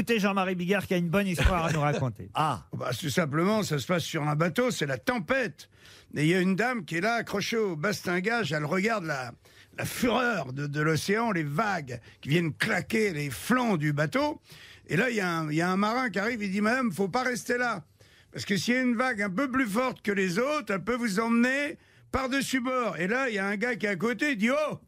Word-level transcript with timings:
écouter 0.00 0.18
Jean-Marie 0.18 0.54
Bigard 0.54 0.86
qui 0.86 0.94
a 0.94 0.96
une 0.96 1.10
bonne 1.10 1.26
histoire 1.26 1.66
à 1.66 1.72
nous 1.72 1.80
raconter. 1.80 2.30
Ah 2.34 2.64
bah, 2.72 2.90
Tout 2.98 3.10
simplement, 3.10 3.62
ça 3.62 3.78
se 3.78 3.86
passe 3.86 4.02
sur 4.04 4.26
un 4.26 4.34
bateau, 4.34 4.70
c'est 4.70 4.86
la 4.86 4.96
tempête. 4.96 5.68
Et 6.16 6.22
il 6.22 6.28
y 6.28 6.34
a 6.34 6.40
une 6.40 6.56
dame 6.56 6.84
qui 6.86 6.96
est 6.96 7.00
là, 7.02 7.14
accrochée 7.16 7.58
au 7.58 7.76
bastingage, 7.76 8.50
elle 8.52 8.64
regarde 8.64 9.04
la, 9.04 9.32
la 9.76 9.84
fureur 9.84 10.52
de, 10.54 10.66
de 10.66 10.80
l'océan, 10.80 11.32
les 11.32 11.42
vagues 11.42 12.00
qui 12.22 12.30
viennent 12.30 12.54
claquer 12.54 13.12
les 13.12 13.28
flancs 13.28 13.76
du 13.76 13.92
bateau. 13.92 14.40
Et 14.88 14.96
là, 14.96 15.10
il 15.10 15.16
y, 15.16 15.20
a 15.20 15.28
un- 15.30 15.50
il 15.50 15.56
y 15.56 15.60
a 15.60 15.70
un 15.70 15.76
marin 15.76 16.08
qui 16.08 16.18
arrive, 16.18 16.42
il 16.42 16.50
dit 16.50 16.62
Madame, 16.62 16.90
faut 16.92 17.08
pas 17.08 17.22
rester 17.22 17.58
là. 17.58 17.84
Parce 18.32 18.46
que 18.46 18.56
s'il 18.56 18.74
y 18.74 18.76
a 18.78 18.80
une 18.80 18.96
vague 18.96 19.20
un 19.20 19.30
peu 19.30 19.50
plus 19.50 19.66
forte 19.66 20.00
que 20.02 20.12
les 20.12 20.38
autres, 20.38 20.72
elle 20.72 20.82
peut 20.82 20.96
vous 20.96 21.20
emmener 21.20 21.76
par-dessus 22.10 22.60
bord. 22.60 22.96
Et 22.98 23.06
là, 23.06 23.28
il 23.28 23.34
y 23.34 23.38
a 23.38 23.46
un 23.46 23.56
gars 23.56 23.76
qui 23.76 23.84
est 23.86 23.90
à 23.90 23.96
côté, 23.96 24.32
il 24.32 24.38
dit 24.38 24.50
Oh 24.50 24.80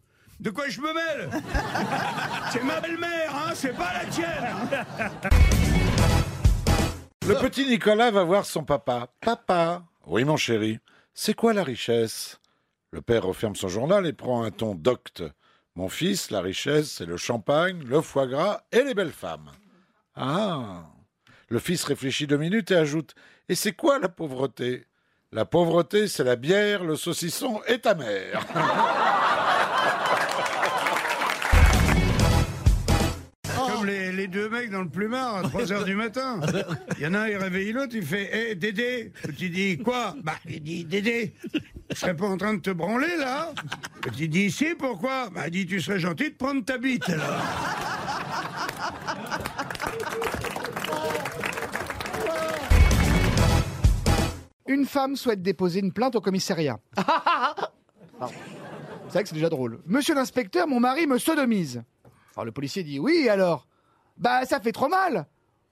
de 0.43 0.51
quoi 0.51 0.69
je 0.69 0.81
me 0.81 0.93
mêle 0.93 1.31
C'est 2.53 2.63
ma 2.65 2.81
belle-mère, 2.81 3.33
hein, 3.35 3.53
c'est 3.55 3.73
pas 3.73 3.93
la 3.93 4.05
tienne 4.07 4.85
Le 7.27 7.35
petit 7.35 7.65
Nicolas 7.67 8.11
va 8.11 8.25
voir 8.25 8.45
son 8.45 8.65
papa. 8.65 9.09
Papa, 9.21 9.85
oui 10.07 10.25
mon 10.25 10.37
chéri, 10.37 10.81
c'est 11.15 11.35
quoi 11.35 11.53
la 11.53 11.63
richesse? 11.63 12.41
Le 12.91 13.01
père 13.01 13.23
referme 13.23 13.55
son 13.55 13.69
journal 13.69 14.05
et 14.07 14.13
prend 14.13 14.43
un 14.43 14.51
ton 14.51 14.75
docte. 14.75 15.23
Mon 15.77 15.89
fils, 15.89 16.31
la 16.31 16.41
richesse, 16.41 16.91
c'est 16.91 17.07
le 17.07 17.17
champagne, 17.17 17.83
le 17.85 18.01
foie 18.01 18.27
gras 18.27 18.63
et 18.73 18.83
les 18.83 18.95
belles 18.95 19.13
femmes. 19.13 19.51
Ah 20.17 20.87
Le 21.49 21.59
fils 21.61 21.85
réfléchit 21.85 22.27
deux 22.27 22.37
minutes 22.37 22.73
et 22.73 22.77
ajoute 22.77 23.15
Et 23.49 23.55
c'est 23.55 23.73
quoi 23.73 24.01
la 24.01 24.09
pauvreté? 24.09 24.87
La 25.31 25.47
pauvreté, 25.47 26.09
c'est 26.09 26.25
la 26.25 26.37
bière, 26.37 26.85
le 26.85 26.97
saucisson 26.97 27.63
et 27.67 27.79
ta 27.79 27.95
mère. 27.95 28.45
Deux 34.33 34.49
mecs 34.49 34.71
dans 34.71 34.81
le 34.83 34.89
plumard 34.89 35.37
à 35.37 35.43
3 35.43 35.73
heures 35.73 35.85
du 35.85 35.95
matin. 35.95 36.41
Il 36.97 37.05
y 37.05 37.07
en 37.07 37.13
a 37.15 37.21
un, 37.21 37.29
il 37.29 37.37
réveille 37.37 37.73
l'autre, 37.73 37.95
il 37.95 38.05
fait 38.05 38.53
Hé, 38.53 38.55
Dédé 38.55 39.13
Tu 39.37 39.51
dis 39.51 39.77
quoi? 39.79 40.15
Bah, 40.23 40.37
il 40.49 40.63
dit 40.63 40.85
Dédé, 40.85 41.35
je 41.91 41.97
serais 41.97 42.17
pas 42.17 42.27
en 42.27 42.39
train 42.39 42.55
de 42.55 42.61
te 42.61 42.71
branler 42.71 43.17
là? 43.19 43.53
Tu 44.17 44.29
dis 44.29 44.51
Si, 44.51 44.75
pourquoi? 44.75 45.29
Bah, 45.31 45.43
il 45.49 45.51
dit 45.53 45.67
Tu 45.67 45.81
serais 45.81 45.99
gentil 45.99 46.31
de 46.31 46.35
prendre 46.37 46.65
ta 46.65 46.79
bite 46.79 47.09
alors. 47.11 47.43
Une 54.67 54.87
femme 54.87 55.17
souhaite 55.17 55.43
déposer 55.43 55.81
une 55.81 55.93
plainte 55.93 56.17
au 56.17 56.21
commissariat. 56.21 56.79
Pardon. 56.95 58.35
C'est 59.09 59.19
vrai 59.19 59.23
que 59.25 59.29
c'est 59.29 59.35
déjà 59.35 59.51
drôle. 59.51 59.79
Monsieur 59.85 60.15
l'inspecteur, 60.15 60.67
mon 60.67 60.81
mari 60.81 61.07
me 61.07 61.19
sodomise. 61.19 61.83
Alors 62.35 62.47
le 62.47 62.53
policier 62.53 62.83
dit 62.83 62.99
oui 62.99 63.29
alors? 63.29 63.67
Bah 64.17 64.45
ça 64.45 64.61
fait 64.61 64.73
trop 64.73 64.89
mal. 64.89 65.27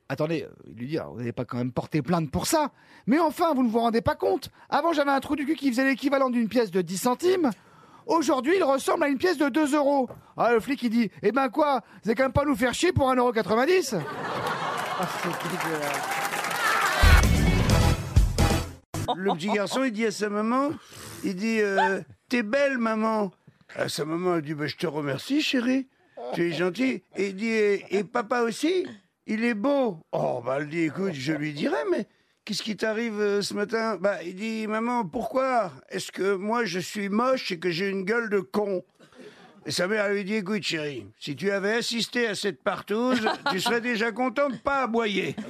Attendez, 0.09 0.45
il 0.67 0.75
lui 0.75 0.89
dit, 0.89 0.99
vous 0.99 1.19
n'avez 1.19 1.31
pas 1.33 1.45
quand 1.45 1.59
même 1.59 1.71
porté 1.71 2.03
plainte 2.03 2.33
pour 2.33 2.49
ça. 2.49 2.73
Mais 3.07 3.21
enfin, 3.21 3.55
vous 3.55 3.63
ne 3.63 3.69
vous 3.69 3.79
rendez 3.79 4.01
pas 4.01 4.17
compte. 4.17 4.51
Avant, 4.69 4.93
j'avais 4.93 5.13
un 5.13 5.21
trou 5.21 5.37
du 5.37 5.47
cul 5.47 5.55
qui 5.55 5.71
faisait 5.71 5.85
l'équivalent 5.85 6.31
d'une 6.31 6.49
pièce 6.49 6.73
de 6.73 6.83
10 6.83 6.99
centimes. 6.99 7.51
Aujourd'hui, 8.07 8.55
il 8.57 8.65
ressemble 8.65 9.05
à 9.05 9.09
une 9.09 9.19
pièce 9.19 9.39
de 9.39 9.49
2 9.49 9.77
euros. 9.77 10.09
Ah, 10.37 10.53
le 10.53 10.59
flic, 10.59 10.83
il 10.83 10.91
dit, 10.91 11.11
eh 11.23 11.31
ben 11.31 11.49
quoi, 11.49 11.83
vous 12.03 12.11
allez 12.11 12.17
quand 12.17 12.25
même 12.25 12.33
pas 12.33 12.45
nous 12.45 12.57
faire 12.57 12.75
chier 12.75 12.93
pour 12.93 13.09
1,90€ 13.09 14.01
Ah, 14.99 15.09
Le 19.17 19.33
petit 19.35 19.53
garçon, 19.53 19.85
il 19.85 19.93
dit 19.93 20.07
à 20.07 20.11
sa 20.11 20.29
maman 20.29 20.71
Il 21.23 21.37
dit 21.37 21.61
euh, 21.61 22.01
T'es 22.29 22.43
belle, 22.43 22.79
maman. 22.79 23.31
À 23.77 23.89
sa 23.89 24.05
maman, 24.05 24.37
elle 24.37 24.43
dit 24.43 24.55
bah, 24.55 24.67
Je 24.67 24.77
te 24.77 24.89
remercie, 24.89 25.41
chérie. 25.41 25.87
Tu 26.34 26.50
es 26.50 26.53
gentil. 26.53 27.03
Et 27.17 27.28
il 27.28 27.36
dit 27.36 27.48
Et, 27.48 28.05
papa 28.05 28.42
aussi 28.42 28.86
Il 29.27 29.45
est 29.45 29.55
beau. 29.55 29.98
Oh, 30.12 30.42
bah, 30.45 30.59
elle 30.61 30.69
dit 30.69 30.83
Écoute, 30.83 31.12
je 31.12 31.33
lui 31.33 31.53
dirai, 31.53 31.78
mais 31.91 32.06
qu'est-ce 32.45 32.62
qui 32.62 32.77
t'arrive 32.77 33.21
euh, 33.21 33.43
ce 33.43 33.55
matin? 33.55 33.97
Bah, 33.97 34.22
il 34.22 34.34
dit 34.34 34.66
Maman, 34.66 35.05
pourquoi? 35.05 35.72
Est-ce 35.88 36.12
que 36.12 36.34
moi, 36.34 36.65
je 36.65 36.78
suis 36.78 37.09
moche 37.09 37.53
et 37.53 37.59
que 37.59 37.71
j'ai 37.71 37.88
une 37.88 38.05
gueule 38.05 38.31
de 38.31 38.41
con? 38.41 38.82
Et 39.66 39.72
sa 39.72 39.87
mère 39.87 40.09
lui 40.09 40.25
dit, 40.25 40.37
écoute 40.37 40.62
chérie, 40.62 41.06
si 41.19 41.37
tu 41.37 41.50
avais 41.50 41.75
assisté 41.75 42.27
à 42.27 42.34
cette 42.34 42.62
partouze, 42.62 43.28
tu 43.50 43.60
serais 43.60 43.82
déjà 43.82 44.10
content 44.10 44.49
de 44.49 44.56
pas 44.56 44.84
aboyer. 44.84 45.37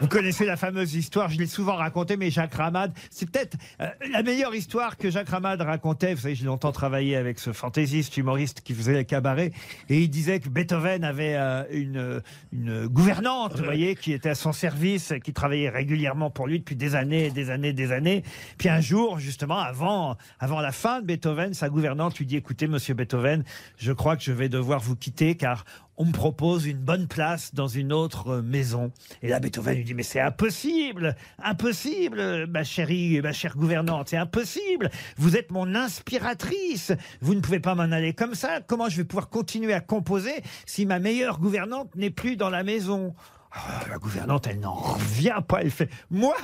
Vous 0.00 0.08
connaissez 0.08 0.44
la 0.44 0.56
fameuse 0.56 0.94
histoire, 0.94 1.30
je 1.30 1.38
l'ai 1.38 1.46
souvent 1.46 1.76
racontée, 1.76 2.18
mais 2.18 2.30
Jacques 2.30 2.54
Ramade, 2.54 2.92
c'est 3.10 3.30
peut-être 3.30 3.56
euh, 3.80 3.88
la 4.12 4.22
meilleure 4.22 4.54
histoire 4.54 4.98
que 4.98 5.10
Jacques 5.10 5.30
Ramade 5.30 5.62
racontait. 5.62 6.14
Vous 6.14 6.20
savez, 6.20 6.34
j'ai 6.34 6.44
longtemps 6.44 6.72
travaillé 6.72 7.16
avec 7.16 7.38
ce 7.38 7.52
fantaisiste, 7.52 8.16
humoriste 8.18 8.60
qui 8.60 8.74
faisait 8.74 8.92
le 8.92 9.04
cabaret, 9.04 9.52
et 9.88 10.02
il 10.02 10.08
disait 10.08 10.40
que 10.40 10.50
Beethoven 10.50 11.02
avait 11.02 11.34
euh, 11.36 11.64
une, 11.70 12.22
une 12.52 12.86
gouvernante, 12.88 13.56
vous 13.56 13.64
voyez, 13.64 13.94
qui 13.96 14.12
était 14.12 14.28
à 14.28 14.34
son 14.34 14.52
service, 14.52 15.14
qui 15.24 15.32
travaillait 15.32 15.70
régulièrement 15.70 16.30
pour 16.30 16.46
lui 16.46 16.58
depuis 16.58 16.76
des 16.76 16.94
années, 16.94 17.30
des 17.30 17.50
années, 17.50 17.72
des 17.72 17.90
années. 17.92 18.22
Puis 18.58 18.68
un 18.68 18.80
jour, 18.80 19.18
justement, 19.18 19.58
avant, 19.58 20.16
avant 20.38 20.60
la 20.60 20.72
fin 20.72 21.00
de 21.00 21.06
Beethoven, 21.06 21.54
sa 21.54 21.70
gouvernante 21.70 22.18
lui 22.18 22.26
dit, 22.26 22.36
écoutez, 22.36 22.68
monsieur 22.68 22.92
Beethoven, 22.92 23.44
je 23.78 23.92
crois 23.92 24.16
que 24.16 24.22
je 24.22 24.32
vais 24.32 24.50
devoir 24.50 24.80
vous 24.80 24.96
quitter, 24.96 25.36
car 25.36 25.64
on 25.98 26.04
me 26.04 26.12
propose 26.12 26.66
une 26.66 26.78
bonne 26.78 27.06
place 27.08 27.54
dans 27.54 27.68
une 27.68 27.92
autre 27.92 28.28
euh, 28.28 28.42
maison. 28.42 28.92
Et 29.22 29.28
là, 29.28 29.40
Beethoven 29.40 29.76
lui 29.76 29.84
dit, 29.84 29.94
mais 29.94 30.02
c'est 30.02 30.20
impossible, 30.20 31.16
impossible, 31.42 32.46
ma 32.46 32.64
chérie, 32.64 33.20
ma 33.22 33.32
chère 33.32 33.56
gouvernante, 33.56 34.08
c'est 34.10 34.16
impossible. 34.16 34.90
Vous 35.16 35.36
êtes 35.36 35.50
mon 35.50 35.74
inspiratrice. 35.74 36.92
Vous 37.20 37.34
ne 37.34 37.40
pouvez 37.40 37.60
pas 37.60 37.74
m'en 37.74 37.84
aller 37.84 38.12
comme 38.12 38.34
ça. 38.34 38.60
Comment 38.66 38.88
je 38.88 38.98
vais 38.98 39.04
pouvoir 39.04 39.28
continuer 39.28 39.72
à 39.72 39.80
composer 39.80 40.42
si 40.66 40.86
ma 40.86 40.98
meilleure 40.98 41.38
gouvernante 41.38 41.94
n'est 41.94 42.10
plus 42.10 42.36
dans 42.36 42.50
la 42.50 42.62
maison? 42.62 43.14
Ah, 43.52 43.80
La 43.88 43.98
gouvernante, 43.98 44.46
elle 44.46 44.60
n'en 44.60 44.74
revient 44.74 45.40
pas. 45.46 45.62
Elle 45.62 45.70
fait, 45.70 45.88
moi, 46.10 46.34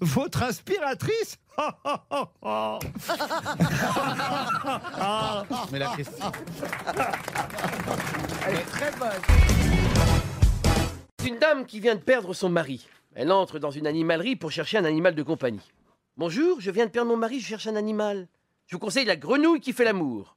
votre 0.00 0.42
inspiratrice 0.42 1.38
Mais 5.70 5.78
la 5.78 5.94
question. 5.94 6.32
Elle 8.46 8.56
est 8.56 8.70
très 8.70 8.90
bonne. 8.92 9.10
C'est 11.18 11.28
une 11.28 11.38
dame 11.38 11.66
qui 11.66 11.80
vient 11.80 11.94
de 11.96 12.00
perdre 12.00 12.32
son 12.32 12.48
mari. 12.48 12.88
Elle 13.14 13.30
entre 13.30 13.58
dans 13.58 13.70
une 13.70 13.86
animalerie 13.86 14.36
pour 14.36 14.50
chercher 14.50 14.78
un 14.78 14.84
animal 14.84 15.14
de 15.14 15.22
compagnie. 15.22 15.70
Bonjour, 16.16 16.60
je 16.60 16.70
viens 16.70 16.86
de 16.86 16.90
perdre 16.90 17.10
mon 17.10 17.16
mari, 17.16 17.40
je 17.40 17.46
cherche 17.46 17.66
un 17.66 17.76
animal. 17.76 18.28
Je 18.66 18.76
vous 18.76 18.80
conseille 18.80 19.04
la 19.04 19.16
grenouille 19.16 19.60
qui 19.60 19.72
fait 19.72 19.84
l'amour. 19.84 20.36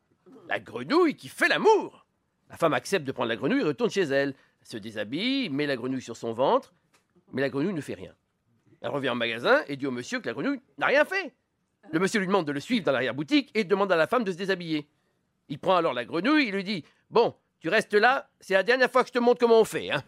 La 0.50 0.59
grenouille 0.59 1.16
qui 1.16 1.29
fait 1.29 1.47
l'amour 1.47 2.06
La 2.50 2.57
femme 2.57 2.73
accepte 2.73 3.06
de 3.06 3.12
prendre 3.12 3.29
la 3.29 3.35
grenouille 3.35 3.62
et 3.62 3.66
retourne 3.66 3.90
chez 3.90 4.02
elle. 4.02 4.34
Elle 4.62 4.68
se 4.68 4.78
déshabille, 4.78 5.50
met 5.50 5.68
la 5.68 5.75
grenouille 5.75 6.02
sur 6.02 6.18
son 6.18 6.34
ventre, 6.34 6.73
mais 7.31 7.41
la 7.41 7.50
grenouille 7.50 7.73
ne 7.73 7.81
fait 7.81 7.94
rien. 7.94 8.13
Elle 8.84 8.90
revient 8.90 9.10
au 9.10 9.16
magasin 9.16 9.64
et 9.68 9.78
dit 9.78 9.88
au 9.88 9.92
monsieur 9.92 10.20
que 10.20 10.28
la 10.28 10.34
grenouille 10.34 10.60
n'a 10.78 10.88
rien 10.88 11.06
fait. 11.06 11.34
Le 11.92 12.00
monsieur 12.00 12.20
lui 12.20 12.28
demande 12.28 12.46
de 12.46 12.52
le 12.52 12.60
suivre 12.60 12.86
dans 12.86 12.92
l'arrière-boutique 12.92 13.50
et 13.56 13.64
demande 13.64 13.92
à 13.92 13.96
la 13.96 14.08
femme 14.08 14.26
de 14.26 14.32
se 14.32 14.38
déshabiller. 14.38 14.88
Il 15.48 15.58
prend 15.58 15.78
alors 15.78 15.94
la 15.94 16.04
grenouille 16.04 16.50
et 16.50 16.52
lui 16.52 16.66
dit 16.66 16.84
Bon, 17.10 17.34
tu 17.60 17.70
restes 17.70 17.94
là, 17.94 18.30
c'est 18.42 18.56
la 18.56 18.64
dernière 18.64 18.92
fois 18.92 19.04
que 19.04 19.08
je 19.08 19.14
te 19.14 19.20
montre 19.20 19.40
comment 19.40 19.62
on 19.62 19.66
fait. 19.66 19.90
Hein. 19.90 20.04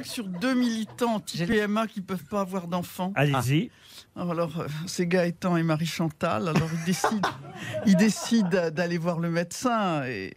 Blague 0.00 0.10
sur 0.10 0.26
deux 0.26 0.54
militants 0.54 1.20
PMA 1.20 1.86
qui 1.86 2.00
peuvent 2.00 2.24
pas 2.24 2.40
avoir 2.40 2.66
d'enfants. 2.66 3.12
Allez-y. 3.14 3.70
Alors, 4.16 4.60
euh, 4.60 4.66
c'est 4.86 5.06
Gaëtan 5.06 5.56
et 5.56 5.62
Marie-Chantal. 5.62 6.48
Alors, 6.48 6.68
ils 6.72 6.84
décident, 6.84 7.28
ils 7.86 7.96
décident 7.96 8.70
d'aller 8.70 8.98
voir 8.98 9.20
le 9.20 9.30
médecin. 9.30 10.02
Et 10.04 10.32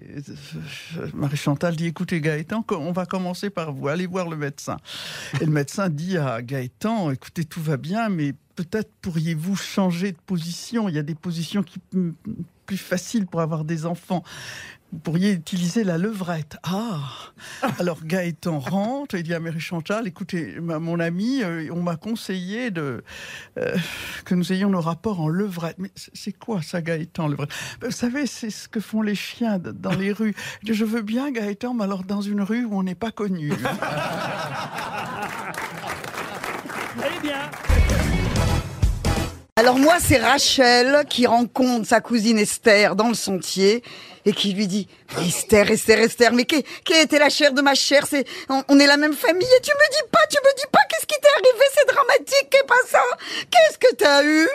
euh, 0.98 1.08
Marie-Chantal 1.14 1.76
dit 1.76 1.88
Écoutez, 1.88 2.22
Gaëtan, 2.22 2.66
on 2.72 2.92
va 2.92 3.06
commencer 3.06 3.50
par 3.50 3.74
vous. 3.74 3.88
Allez 3.88 4.06
voir 4.06 4.30
le 4.30 4.38
médecin. 4.38 4.78
Et 5.42 5.46
le 5.46 5.52
médecin 5.52 5.90
dit 5.90 6.18
à 6.18 6.42
Gaëtan 6.42 7.12
Écoutez, 7.12 7.46
tout 7.46 7.62
va 7.62 7.78
bien, 7.78 8.10
mais 8.10 8.34
peut-être 8.56 8.92
pourriez-vous 9.02 9.56
changer 9.56 10.12
de 10.12 10.18
position. 10.26 10.90
Il 10.90 10.96
y 10.96 11.00
a 11.00 11.04
des 11.04 11.16
positions 11.16 11.64
qui 11.64 11.80
mm, 11.94 12.12
plus 12.66 12.78
faciles 12.78 13.26
pour 13.28 13.42
avoir 13.42 13.66
des 13.66 13.86
enfants. 13.86 14.24
Vous 14.94 15.00
pourriez 15.00 15.32
utiliser 15.34 15.84
la 15.84 15.98
levrette. 15.98 16.56
Ah 16.64 17.00
Alors 17.80 18.06
Gaëtan 18.06 18.60
rentre 18.60 19.16
et 19.16 19.24
dit 19.24 19.34
à 19.34 19.40
Mary 19.40 19.60
Chantal, 19.60 20.08
écoutez, 20.08 20.60
ma- 20.62 20.78
mon 20.80 21.00
ami, 21.00 21.42
euh, 21.44 21.68
on 21.74 21.82
m'a 21.82 21.96
conseillé 21.96 22.70
de, 22.70 23.04
euh, 23.58 23.76
que 24.24 24.36
nous 24.36 24.54
ayons 24.54 24.70
nos 24.70 24.82
rapports 24.82 25.20
en 25.20 25.28
levrette. 25.30 25.78
Mais 25.80 25.90
c'est- 25.96 26.32
quoi 26.38 26.62
ça, 26.62 26.82
Gaëtan, 26.82 27.28
levrette? 27.28 27.50
Vous 27.84 27.90
savez, 27.92 28.28
c'est 28.28 28.52
ce 28.52 28.70
que 28.70 28.80
font 28.80 29.02
les 29.02 29.16
chiens 29.16 29.58
dans 29.60 29.94
les 29.96 30.14
rues. 30.14 30.36
Je 30.66 30.86
veux 30.86 31.02
bien, 31.02 31.32
Gaëtan, 31.32 31.74
mais 31.74 31.84
alors 31.86 32.04
dans 32.04 32.22
une 32.22 32.42
rue 32.42 32.64
où 32.64 32.78
on 32.78 32.84
n'est 32.84 32.96
pas 32.96 33.12
connu. 33.12 33.52
Eh 36.96 37.20
bien. 37.22 37.50
Alors 39.56 39.78
moi, 39.78 39.98
c'est 40.00 40.18
Rachel 40.18 41.06
qui 41.08 41.28
rencontre 41.28 41.88
sa 41.88 42.02
cousine 42.02 42.40
Esther 42.40 42.96
dans 42.96 43.08
le 43.08 43.14
sentier 43.14 43.84
et 44.26 44.34
qui 44.34 44.52
lui 44.54 44.66
dit 44.66 44.88
Esther, 45.22 45.70
Esther, 45.70 46.00
Esther, 46.00 46.34
mais 46.34 46.46
qui, 46.46 46.64
qui 46.84 46.94
était 46.94 47.20
la 47.20 47.30
chair 47.30 47.54
de 47.54 47.62
ma 47.62 47.76
chair? 47.76 48.08
C'est 48.10 48.26
on, 48.50 48.80
est 48.80 48.88
la 48.88 48.98
même 48.98 49.14
famille 49.14 49.48
et 49.48 49.62
tu 49.62 49.70
me 49.70 49.92
dis 49.92 50.10
pas, 50.12 50.26
tu 50.28 50.38
me 50.44 50.56
dis 50.58 50.66
pas 50.72 50.80
qu'est-ce 50.90 51.06
qui 51.06 51.22
t'est 51.22 51.28
arrivé? 51.38 51.66
C'est 51.72 51.88
dramatique, 51.88 52.50
qu'est 52.50 52.66
pas 52.66 52.74
ça? 52.88 53.04
Qu'est-ce 53.52 53.78
que 53.78 53.94
t'as 53.96 54.24
eu? 54.24 54.50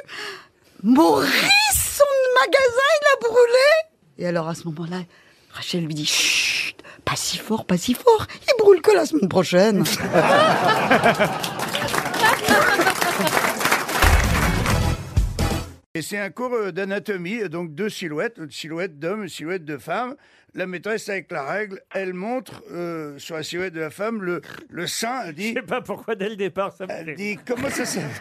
Maurice, 0.83 1.31
son 1.97 2.05
magasin, 2.35 2.91
il 3.00 3.06
a 3.15 3.29
brûlé. 3.29 3.71
Et 4.19 4.27
alors 4.27 4.49
à 4.49 4.56
ce 4.56 4.65
moment-là, 4.65 5.05
Rachel 5.53 5.85
lui 5.85 5.95
dit 5.95 6.06
Chut, 6.06 6.77
pas 7.05 7.15
si 7.15 7.39
fort, 7.39 7.67
pas 7.67 7.79
si 7.79 7.95
fort. 7.95 8.27
Il 8.49 8.55
brûle 8.59 8.83
que 8.83 8.91
la 8.91 9.06
semaine 9.06 9.29
prochaine. 9.29 9.85
Et 15.99 16.03
c'est 16.03 16.19
un 16.19 16.31
cours 16.31 16.55
euh, 16.55 16.71
d'anatomie, 16.71 17.49
donc 17.49 17.75
deux 17.75 17.89
silhouettes, 17.89 18.37
une 18.39 18.53
silhouette 18.53 19.00
d'homme, 19.00 19.25
une 19.25 19.29
silhouette 19.29 19.65
de 19.65 19.79
femme. 19.79 20.15
La 20.55 20.69
maîtresse, 20.69 21.09
avec 21.09 21.29
la 21.33 21.43
règle, 21.43 21.83
elle 21.93 22.15
montre 22.15 22.62
euh, 22.71 23.19
sur 23.19 23.35
la 23.35 23.43
silhouette 23.43 23.73
de 23.75 23.81
la 23.81 23.91
femme 23.91 24.23
le, 24.23 24.41
le 24.71 24.87
sein. 24.87 25.23
Elle 25.27 25.35
dit, 25.35 25.49
Je 25.49 25.55
sais 25.55 25.62
pas 25.62 25.81
pourquoi 25.81 26.15
dès 26.15 26.29
le 26.29 26.37
départ 26.37 26.73
ça 26.73 26.87
me 26.87 26.93
elle 26.93 27.17
dit 27.17 27.37
comment 27.45 27.69
ça 27.69 27.85
s'appelle 27.85 28.12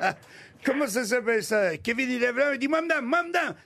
Comment 0.64 0.88
ça 0.88 1.04
s'appelle 1.04 1.44
ça 1.44 1.76
Kevin, 1.76 2.10
il 2.10 2.18
lève 2.18 2.36
là, 2.36 2.52
il 2.54 2.58
dit 2.58 2.66
moi, 2.66 2.80
madame, 2.82 3.14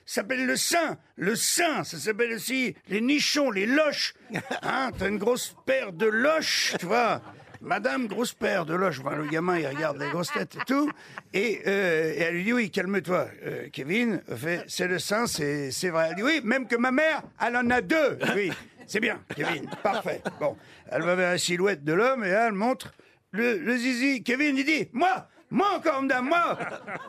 ça 0.05 0.21
s'appelle 0.21 0.45
le 0.45 0.55
sein. 0.55 0.99
Le 1.15 1.35
sein, 1.35 1.83
ça 1.83 1.97
s'appelle 1.97 2.33
aussi 2.33 2.75
les 2.87 3.01
nichons, 3.01 3.49
les 3.49 3.65
loches. 3.65 4.13
Hein, 4.61 4.91
t'as 4.95 5.09
une 5.09 5.17
grosse 5.17 5.55
paire 5.65 5.91
de 5.91 6.05
loches, 6.05 6.75
tu 6.79 6.85
vois. 6.85 7.19
Madame, 7.61 8.07
grosse 8.07 8.33
paire 8.33 8.65
de 8.65 8.73
loches. 8.73 8.99
Enfin, 9.03 9.17
le 9.17 9.25
gamin, 9.25 9.59
il 9.59 9.67
regarde 9.67 9.97
les 9.99 10.09
grosses 10.09 10.31
têtes 10.31 10.55
et 10.55 10.65
tout. 10.65 10.89
Et, 11.33 11.61
euh, 11.67 12.13
elle 12.17 12.35
lui 12.35 12.43
dit 12.45 12.53
Oui, 12.53 12.71
calme-toi. 12.71 13.27
Euh, 13.45 13.67
Kevin 13.71 14.21
C'est 14.67 14.87
le 14.87 14.97
sein, 14.99 15.27
c'est 15.27 15.71
c'est 15.71 15.89
vrai. 15.89 16.07
Elle 16.09 16.15
dit 16.15 16.23
Oui, 16.23 16.41
même 16.43 16.67
que 16.67 16.77
ma 16.77 16.91
mère, 16.91 17.21
elle 17.45 17.57
en 17.57 17.69
a 17.69 17.81
deux. 17.81 18.17
Oui, 18.35 18.51
c'est 18.87 19.01
bien, 19.01 19.19
Kevin. 19.35 19.69
Parfait. 19.83 20.21
Bon, 20.39 20.55
elle 20.89 21.01
va 21.01 21.15
vers 21.15 21.31
la 21.31 21.37
silhouette 21.37 21.83
de 21.83 21.93
l'homme 21.93 22.23
et 22.23 22.31
là, 22.31 22.47
elle 22.47 22.53
montre 22.53 22.93
le, 23.31 23.57
le 23.57 23.77
zizi. 23.77 24.23
Kevin, 24.23 24.57
il 24.57 24.65
dit 24.65 24.87
Moi 24.93 25.27
moi 25.51 25.67
encore, 25.77 26.01
madame, 26.03 26.27
moi, 26.27 26.57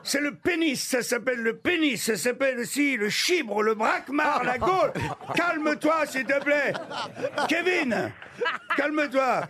c'est 0.03 0.21
le 0.21 0.35
pénis, 0.35 0.83
ça 0.83 1.03
s'appelle 1.03 1.41
le 1.41 1.57
pénis, 1.57 2.03
ça 2.03 2.17
s'appelle 2.17 2.59
aussi 2.59 2.97
le 2.97 3.11
chibre, 3.11 3.63
le 3.63 3.75
braquemar, 3.75 4.45
la 4.45 4.57
gaule. 4.59 4.93
Calme-toi, 5.35 6.07
s'il 6.07 6.25
te 6.25 6.43
plaît. 6.43 6.73
Kevin, 7.49 8.11
calme-toi. 8.77 9.43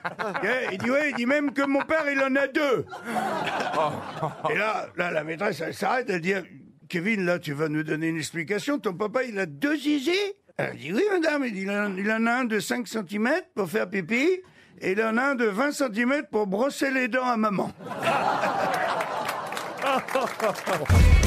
Eh, 0.42 0.72
Il 0.72 0.78
dit, 0.78 0.90
ouais, 0.90 1.10
il 1.10 1.16
dit 1.16 1.26
même 1.26 1.52
que 1.52 1.62
mon 1.62 1.82
père, 1.82 2.04
il 2.10 2.20
en 2.20 2.34
a 2.34 2.46
deux. 2.48 2.84
Et 4.50 4.54
là, 4.58 4.88
là, 4.96 5.10
la 5.10 5.24
maîtresse, 5.24 5.60
elle 5.60 5.74
s'arrête, 5.74 6.10
elle 6.10 6.20
dit, 6.20 6.34
Kevin, 6.88 7.24
là, 7.24 7.38
tu 7.38 7.52
vas 7.52 7.68
nous 7.68 7.84
donner 7.84 8.08
une 8.08 8.18
explication, 8.18 8.78
ton 8.78 8.94
papa, 8.94 9.22
il 9.22 9.38
a 9.38 9.46
deux 9.46 9.76
zizi 9.76 10.18
Elle 10.56 10.76
dit, 10.76 10.92
oui, 10.92 11.04
madame, 11.12 11.44
il, 11.44 11.56
il 11.56 11.70
en 11.70 12.26
a 12.26 12.32
un 12.32 12.44
de 12.44 12.58
5 12.58 12.88
cm 12.88 13.30
pour 13.54 13.68
faire 13.70 13.88
pipi, 13.88 14.40
et 14.80 14.92
il 14.92 15.02
en 15.02 15.18
un 15.18 15.34
de 15.34 15.44
20 15.44 15.72
cm 15.72 16.22
pour 16.30 16.46
brosser 16.46 16.90
les 16.90 17.08
dents 17.08 17.26
à 17.26 17.36
maman. 17.36 17.70